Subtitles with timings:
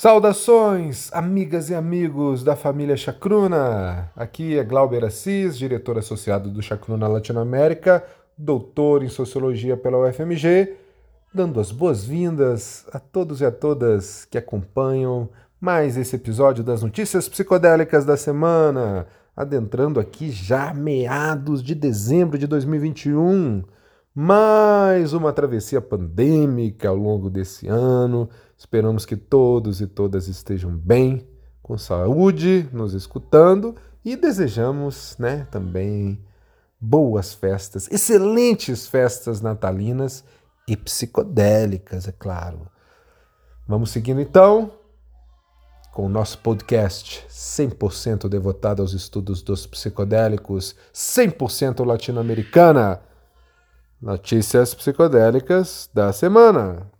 [0.00, 4.10] Saudações, amigas e amigos da família Chacruna!
[4.16, 8.02] Aqui é Glauber Assis, diretor associado do Chacruna Latinoamérica,
[8.34, 10.74] doutor em Sociologia pela UFMG,
[11.34, 15.28] dando as boas-vindas a todos e a todas que acompanham
[15.60, 19.06] mais esse episódio das notícias psicodélicas da semana,
[19.36, 23.62] adentrando aqui já meados de dezembro de 2021.
[24.14, 28.28] Mais uma travessia pandêmica ao longo desse ano
[28.60, 31.26] Esperamos que todos e todas estejam bem,
[31.62, 36.22] com saúde, nos escutando e desejamos, né, também
[36.78, 40.22] boas festas, excelentes festas natalinas
[40.68, 42.70] e psicodélicas, é claro.
[43.66, 44.74] Vamos seguindo então
[45.90, 53.00] com o nosso podcast 100% devotado aos estudos dos psicodélicos, 100% latino-americana.
[54.02, 56.90] Notícias psicodélicas da semana.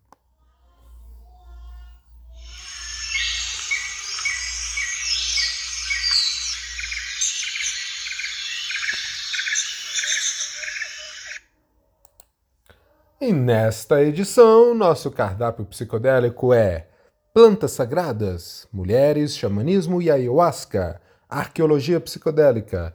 [13.19, 16.87] E nesta edição, nosso cardápio psicodélico é
[17.33, 22.95] Plantas Sagradas, Mulheres, Xamanismo e Ayahuasca, Arqueologia Psicodélica,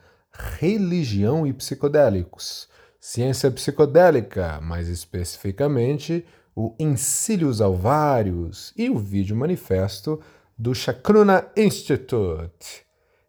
[0.60, 2.70] Religião e Psicodélicos,
[3.08, 6.26] Ciência Psicodélica, mais especificamente
[6.56, 10.20] o Encílios Alvários e o vídeo manifesto
[10.58, 12.84] do Chacruna Institute.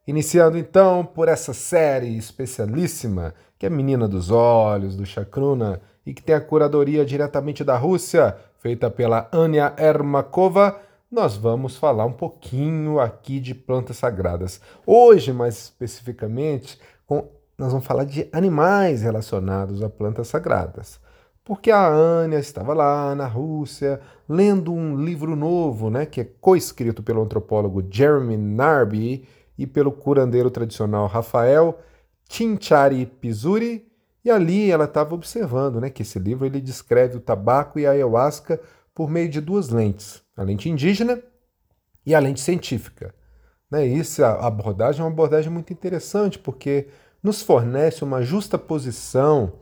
[0.07, 6.23] Iniciando então por essa série especialíssima, que é Menina dos Olhos, do Chacruna e que
[6.23, 12.99] tem a curadoria diretamente da Rússia, feita pela Ania Ermakova, nós vamos falar um pouquinho
[12.99, 14.59] aqui de plantas sagradas.
[14.87, 21.01] Hoje, mais especificamente, com, nós vamos falar de animais relacionados a plantas sagradas.
[21.45, 27.03] Porque a Ania estava lá na Rússia lendo um livro novo, né, que é coescrito
[27.03, 31.79] pelo antropólogo Jeremy Narby e pelo curandeiro tradicional Rafael
[32.29, 33.87] Chinchari Pizuri,
[34.25, 37.93] e ali ela estava observando né, que esse livro ele descreve o tabaco e a
[37.93, 38.61] ayahuasca
[38.93, 41.23] por meio de duas lentes, a lente indígena
[42.05, 43.15] e a lente científica.
[43.71, 46.89] Né, isso, a abordagem é uma abordagem muito interessante, porque
[47.27, 49.55] nos fornece uma justa posição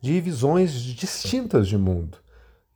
[0.00, 2.16] de visões distintas de mundo.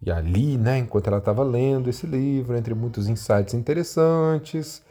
[0.02, 4.82] E ali, né, enquanto ela estava lendo esse livro, entre muitos insights interessantes,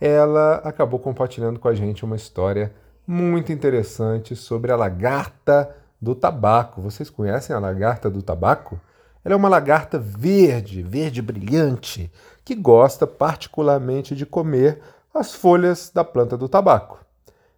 [0.00, 2.72] ela acabou compartilhando com a gente uma história
[3.06, 6.80] muito interessante sobre a lagarta do tabaco.
[6.80, 8.80] Vocês conhecem a lagarta do tabaco?
[9.22, 12.10] Ela é uma lagarta verde, verde brilhante,
[12.42, 14.80] que gosta particularmente de comer
[15.12, 17.01] as folhas da planta do tabaco.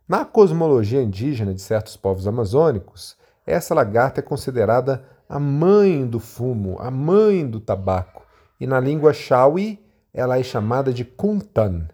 [0.07, 3.17] Na cosmologia indígena de certos povos amazônicos,
[3.47, 8.23] essa lagarta é considerada a mãe do fumo, a mãe do tabaco,
[8.61, 9.83] e na língua Shawi
[10.13, 11.89] ela é chamada de kuntan.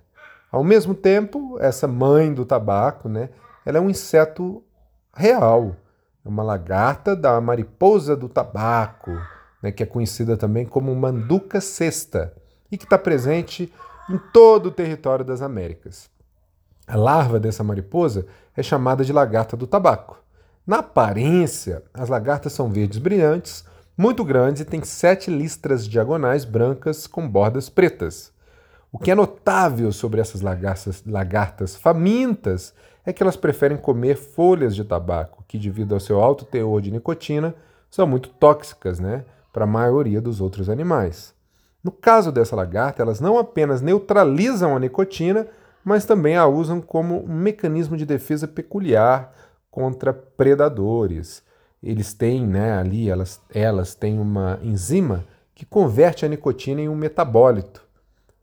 [0.50, 3.31] Ao mesmo tempo, essa mãe do tabaco, né,
[3.65, 4.60] ela é um inseto
[5.15, 5.77] real,
[6.25, 9.12] é uma lagarta da mariposa do tabaco,
[9.62, 12.34] né, que é conhecida também como manduca cesta
[12.72, 13.72] e que está presente
[14.10, 16.10] em todo o território das Américas.
[16.91, 20.21] A larva dessa mariposa é chamada de lagarta do tabaco.
[20.67, 23.65] Na aparência, as lagartas são verdes brilhantes,
[23.97, 28.33] muito grandes e têm sete listras diagonais brancas com bordas pretas.
[28.91, 32.75] O que é notável sobre essas lagartas, lagartas famintas
[33.07, 36.91] é que elas preferem comer folhas de tabaco, que, devido ao seu alto teor de
[36.91, 37.55] nicotina,
[37.89, 41.33] são muito tóxicas né, para a maioria dos outros animais.
[41.84, 45.47] No caso dessa lagarta, elas não apenas neutralizam a nicotina,
[45.84, 49.32] mas também a usam como um mecanismo de defesa peculiar
[49.70, 51.42] contra predadores.
[51.82, 55.24] Eles têm, né, ali, elas, elas têm uma enzima
[55.54, 57.82] que converte a nicotina em um metabólito.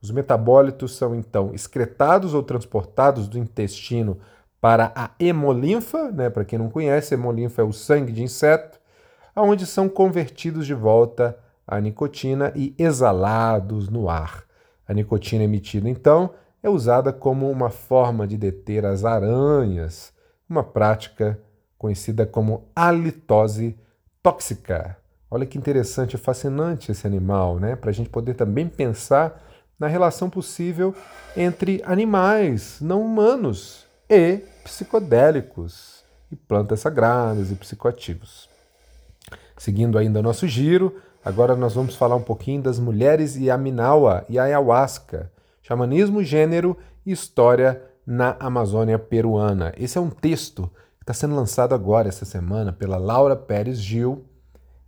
[0.02, 4.18] Os metabólitos são então excretados ou transportados do intestino
[4.62, 6.30] para a hemolinfa, né?
[6.30, 8.80] para quem não conhece, hemolinfa é o sangue de inseto,
[9.36, 11.38] onde são convertidos de volta
[11.68, 14.44] a nicotina e exalados no ar.
[14.88, 16.32] A nicotina emitida, então,
[16.62, 20.14] é usada como uma forma de deter as aranhas,
[20.50, 21.40] uma prática
[21.78, 23.78] conhecida como halitose
[24.22, 24.98] tóxica.
[25.30, 27.76] Olha que interessante e fascinante esse animal, né?
[27.76, 29.44] Para a gente poder também pensar
[29.80, 30.96] na relação possível
[31.36, 38.50] entre animais não humanos e psicodélicos e plantas sagradas e psicoativos.
[39.58, 44.26] Seguindo ainda nosso giro, agora nós vamos falar um pouquinho das mulheres e a Minawa
[44.30, 45.32] e a ayahuasca,
[45.68, 49.74] xamanismo, gênero e história na Amazônia peruana.
[49.78, 54.24] Esse é um texto que está sendo lançado agora essa semana pela Laura Pérez Gil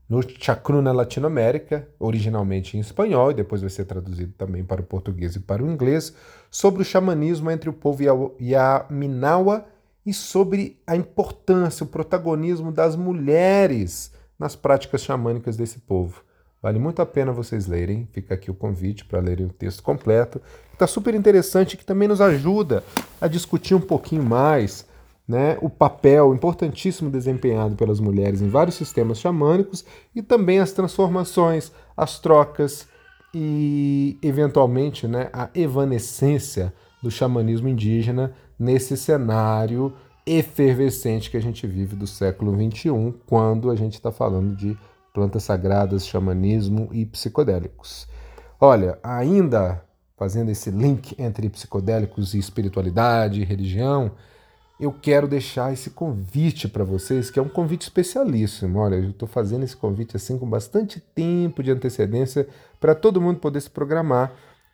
[0.08, 5.36] no Chacruna Latinoamérica, originalmente em espanhol e depois vai ser traduzido também para o português
[5.36, 6.16] e para o inglês,
[6.50, 9.66] sobre o xamanismo entre o povo Yaminawa
[10.06, 16.24] e sobre a importância, o protagonismo das mulheres nas práticas xamânicas desse povo.
[16.62, 20.42] Vale muito a pena vocês lerem, fica aqui o convite para lerem o texto completo.
[20.74, 22.84] Está super interessante que também nos ajuda
[23.22, 24.86] a discutir um pouquinho mais
[25.26, 31.72] né, o papel importantíssimo desempenhado pelas mulheres em vários sistemas xamânicos e também as transformações,
[31.96, 32.88] as trocas
[33.34, 39.94] e, eventualmente, né, a evanescência do xamanismo indígena nesse cenário
[40.26, 44.78] efervescente que a gente vive do século XXI, quando a gente está falando de
[45.14, 48.08] plantas sagradas, xamanismo e psicodélicos.
[48.60, 49.84] Olha, ainda
[50.18, 54.12] fazendo esse link entre psicodélicos e espiritualidade, e religião,
[54.80, 58.80] eu quero deixar esse convite para vocês, que é um convite especialíssimo.
[58.80, 62.48] Olha, eu estou fazendo esse convite assim com bastante tempo de antecedência
[62.80, 64.34] para todo mundo poder se programar,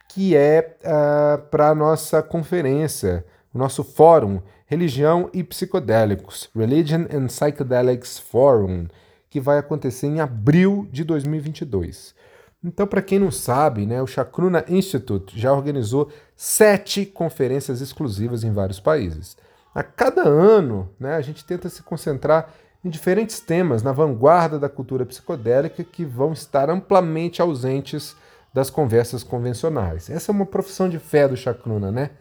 [0.10, 7.06] que é uh, ah, para a nossa conferência, o nosso fórum Religião e Psicodélicos, Religion
[7.12, 8.88] and Psychedelics Forum,
[9.36, 12.16] que vai acontecer em abril de 2022.
[12.64, 18.54] Então, para quem não sabe, né, o Chakruna Institute já organizou sete conferências exclusivas em
[18.54, 19.36] vários países.
[19.74, 22.50] A cada ano, né, a gente tenta se concentrar
[22.82, 28.16] em diferentes temas na vanguarda da cultura psicodélica que vão estar amplamente ausentes
[28.54, 30.10] das conversas convencionais.
[30.10, 32.12] Essa é uma profissão de fé do Chakruna, né?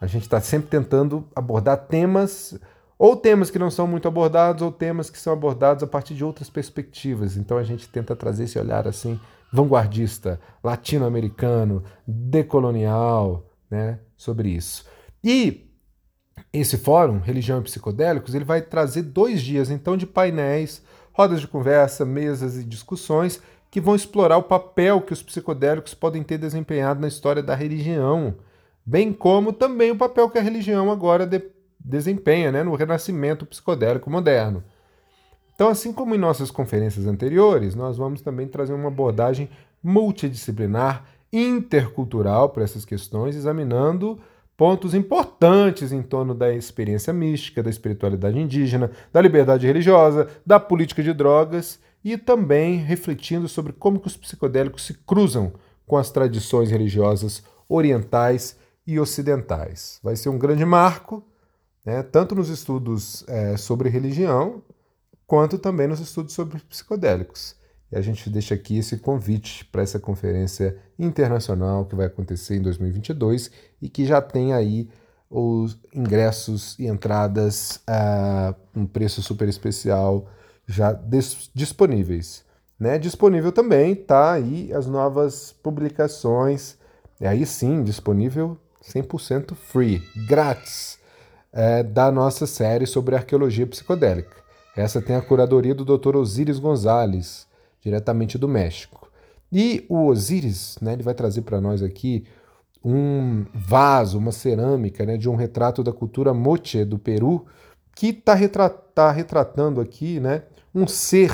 [0.00, 2.58] A gente está sempre tentando abordar temas,
[3.02, 6.24] ou temas que não são muito abordados, ou temas que são abordados a partir de
[6.24, 7.36] outras perspectivas.
[7.36, 9.18] Então a gente tenta trazer esse olhar assim
[9.52, 14.86] vanguardista, latino-americano, decolonial, né, sobre isso.
[15.24, 15.68] E
[16.52, 20.80] esse fórum, Religião e Psicodélicos, ele vai trazer dois dias então de painéis,
[21.12, 26.22] rodas de conversa, mesas e discussões que vão explorar o papel que os psicodélicos podem
[26.22, 28.36] ter desempenhado na história da religião,
[28.86, 31.26] bem como também o papel que a religião agora
[31.84, 34.62] desempenha né, no renascimento psicodélico moderno.
[35.54, 39.48] Então, assim como em nossas conferências anteriores, nós vamos também trazer uma abordagem
[39.82, 44.20] multidisciplinar, intercultural para essas questões, examinando
[44.56, 51.02] pontos importantes em torno da experiência mística, da espiritualidade indígena, da liberdade religiosa, da política
[51.02, 55.52] de drogas e também refletindo sobre como que os psicodélicos se cruzam
[55.86, 58.56] com as tradições religiosas orientais
[58.86, 59.98] e ocidentais.
[60.02, 61.24] Vai ser um grande marco,
[61.84, 64.62] né, tanto nos estudos é, sobre religião,
[65.26, 67.56] quanto também nos estudos sobre psicodélicos.
[67.90, 72.62] E a gente deixa aqui esse convite para essa conferência internacional que vai acontecer em
[72.62, 73.50] 2022
[73.80, 74.88] e que já tem aí
[75.28, 80.26] os ingressos e entradas a um preço super especial
[80.66, 80.92] já
[81.54, 82.44] disponíveis.
[82.78, 82.98] Né?
[82.98, 86.76] Disponível também tá aí as novas publicações,
[87.20, 90.98] e aí sim, disponível 100% free, grátis,
[91.52, 94.36] é, da nossa série sobre arqueologia psicodélica.
[94.76, 96.16] Essa tem a curadoria do Dr.
[96.16, 97.46] Osiris Gonzalez,
[97.80, 99.10] diretamente do México.
[99.52, 102.24] E o Osiris, né, ele vai trazer para nós aqui
[102.82, 107.44] um vaso, uma cerâmica né, de um retrato da cultura moche do Peru,
[107.94, 108.34] que está
[108.94, 110.42] tá retratando aqui né,
[110.74, 111.32] um ser.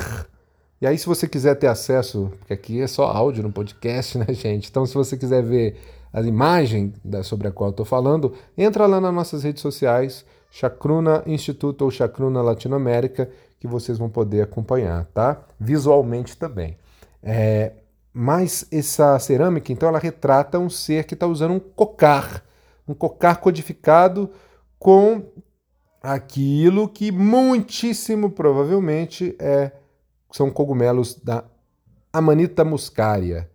[0.81, 4.27] E aí, se você quiser ter acesso, porque aqui é só áudio no podcast, né,
[4.35, 4.69] gente?
[4.69, 5.77] Então, se você quiser ver
[6.19, 11.23] a imagem da, sobre a qual estou falando, entra lá nas nossas redes sociais, Chacruna
[11.27, 15.43] Instituto ou Chacruna Latinoamérica, que vocês vão poder acompanhar, tá?
[15.59, 16.77] Visualmente também.
[17.23, 17.73] É,
[18.13, 22.43] mas essa cerâmica, então, ela retrata um ser que está usando um cocar,
[22.87, 24.31] um cocar codificado
[24.79, 25.23] com
[26.03, 29.73] aquilo que muitíssimo provavelmente é,
[30.31, 31.45] são cogumelos da
[32.13, 33.49] Amanita muscaria.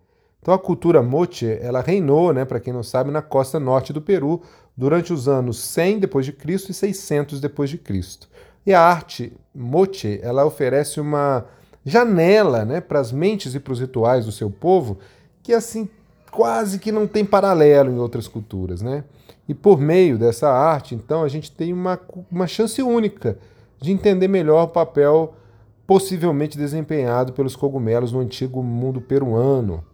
[0.43, 4.01] Então a cultura moche, ela reinou, né, para quem não sabe, na costa norte do
[4.01, 4.41] Peru
[4.75, 8.27] durante os anos 100 depois de Cristo e 600 depois de Cristo.
[8.65, 11.45] E a arte moche, ela oferece uma
[11.85, 14.97] janela né, para as mentes e para os rituais do seu povo
[15.41, 15.87] que assim
[16.29, 18.81] quase que não tem paralelo em outras culturas.
[18.81, 19.05] Né?
[19.47, 21.97] E por meio dessa arte, então, a gente tem uma,
[22.29, 23.37] uma chance única
[23.79, 25.35] de entender melhor o papel
[25.87, 29.85] possivelmente desempenhado pelos cogumelos no antigo mundo peruano.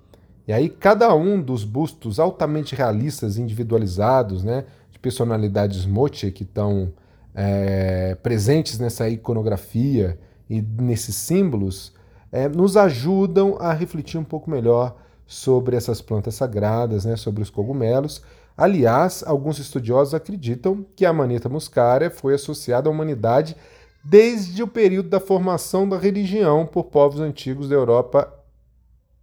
[0.50, 6.92] E aí cada um dos bustos altamente realistas, individualizados, né, de personalidades moche que estão
[7.36, 10.18] é, presentes nessa iconografia
[10.50, 11.94] e nesses símbolos
[12.32, 14.96] é, nos ajudam a refletir um pouco melhor
[15.28, 18.24] sobre essas plantas sagradas, né, sobre os cogumelos.
[18.58, 23.56] Aliás, alguns estudiosos acreditam que a maneta muscária foi associada à humanidade
[24.04, 28.34] desde o período da formação da religião por povos antigos da Europa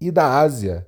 [0.01, 0.87] e da Ásia,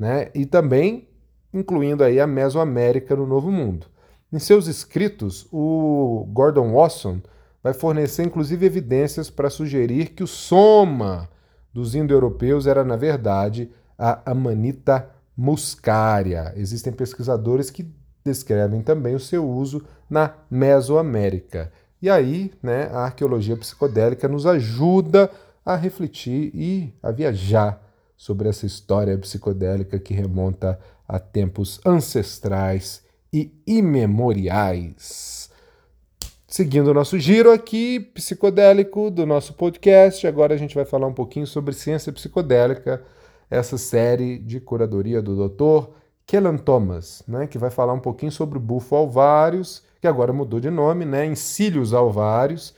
[0.00, 0.30] né?
[0.34, 1.06] e também
[1.52, 3.86] incluindo aí a Mesoamérica no Novo Mundo.
[4.32, 7.20] Em seus escritos, o Gordon Wasson
[7.62, 11.28] vai fornecer inclusive evidências para sugerir que o soma
[11.72, 16.54] dos indo-europeus era, na verdade, a Amanita muscaria.
[16.56, 17.92] Existem pesquisadores que
[18.24, 21.70] descrevem também o seu uso na Mesoamérica.
[22.00, 25.30] E aí, né, a arqueologia psicodélica nos ajuda
[25.64, 27.89] a refletir e a viajar
[28.20, 35.50] sobre essa história psicodélica que remonta a tempos ancestrais e imemoriais.
[36.46, 41.14] Seguindo o nosso giro aqui, psicodélico do nosso podcast, agora a gente vai falar um
[41.14, 43.02] pouquinho sobre ciência psicodélica,
[43.48, 45.88] essa série de curadoria do Dr.
[46.26, 50.60] Kellan Thomas, né, que vai falar um pouquinho sobre o bufo alvários, que agora mudou
[50.60, 52.74] de nome, né, encílios alvários.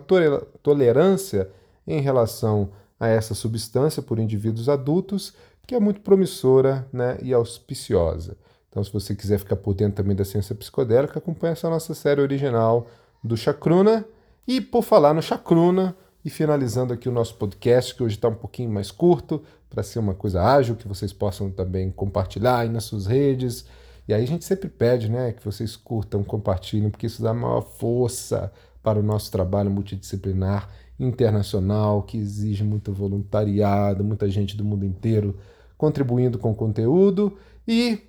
[0.61, 1.49] tolerância
[1.87, 5.33] em relação a essa substância por indivíduos adultos,
[5.65, 8.37] que é muito promissora né, e auspiciosa.
[8.69, 12.21] Então, se você quiser ficar por dentro também da ciência psicodélica, acompanhe essa nossa série
[12.21, 12.85] original
[13.23, 14.05] do Chacruna.
[14.47, 18.35] E por falar no Chacruna, e finalizando aqui o nosso podcast, que hoje está um
[18.35, 19.41] pouquinho mais curto,
[19.71, 23.65] para ser uma coisa ágil, que vocês possam também compartilhar aí nas suas redes,
[24.07, 27.61] e aí a gente sempre pede né, que vocês curtam, compartilhem, porque isso dá maior
[27.61, 28.51] força
[28.83, 30.69] para o nosso trabalho multidisciplinar
[30.99, 35.37] internacional, que exige muito voluntariado, muita gente do mundo inteiro
[35.77, 37.37] contribuindo com conteúdo.
[37.67, 37.99] E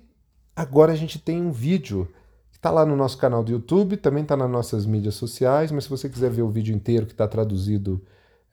[0.55, 2.07] agora a gente tem um vídeo
[2.51, 5.85] que está lá no nosso canal do YouTube, também está nas nossas mídias sociais, mas
[5.85, 8.01] se você quiser ver o vídeo inteiro que está traduzido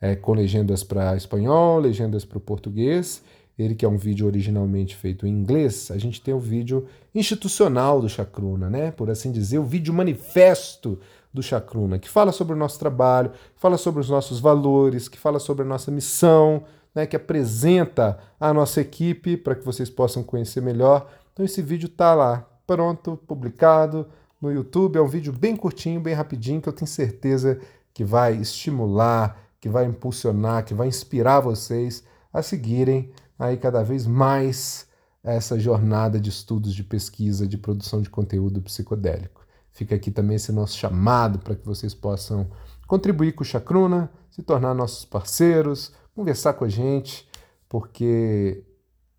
[0.01, 3.23] é, com legendas para espanhol, legendas para o português,
[3.57, 8.01] ele que é um vídeo originalmente feito em inglês, a gente tem o vídeo institucional
[8.01, 8.91] do Chacruna, né?
[8.91, 10.99] Por assim dizer, o vídeo manifesto
[11.33, 15.39] do Chacruna, que fala sobre o nosso trabalho, fala sobre os nossos valores, que fala
[15.39, 20.61] sobre a nossa missão, né, que apresenta a nossa equipe para que vocês possam conhecer
[20.61, 21.11] melhor.
[21.33, 24.07] Então esse vídeo está lá, pronto, publicado
[24.41, 24.97] no YouTube.
[24.97, 27.59] É um vídeo bem curtinho, bem rapidinho, que eu tenho certeza
[27.93, 34.05] que vai estimular, que vai impulsionar, que vai inspirar vocês a seguirem aí cada vez
[34.05, 34.87] mais
[35.23, 39.45] essa jornada de estudos, de pesquisa, de produção de conteúdo psicodélico.
[39.71, 42.49] Fica aqui também esse nosso chamado para que vocês possam
[42.87, 47.27] contribuir com o Chacruna, se tornar nossos parceiros, conversar com a gente,
[47.67, 48.63] porque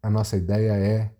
[0.03, 1.11] a nossa ideia é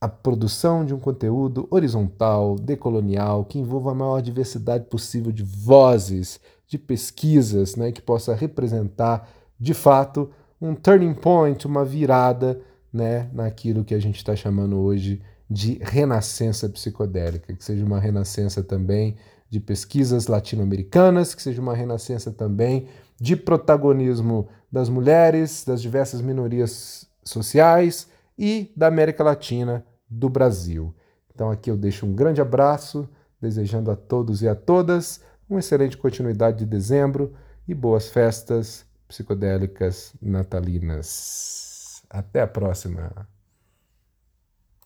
[0.00, 6.40] a produção de um conteúdo horizontal, decolonial, que envolva a maior diversidade possível de vozes,
[6.66, 10.30] de pesquisas, né, que possa representar de fato
[10.60, 12.60] um turning point, uma virada
[12.92, 15.20] né, naquilo que a gente está chamando hoje
[15.50, 19.16] de renascença psicodélica, que seja uma renascença também
[19.50, 22.88] de pesquisas latino-americanas, que seja uma renascença também
[23.20, 28.08] de protagonismo das mulheres, das diversas minorias sociais
[28.38, 30.94] e da América Latina, do Brasil.
[31.32, 33.08] Então aqui eu deixo um grande abraço,
[33.40, 37.32] desejando a todos e a todas uma excelente continuidade de dezembro
[37.68, 38.84] e boas festas
[39.14, 42.02] psicodélicas natalinas.
[42.10, 43.28] Até a próxima!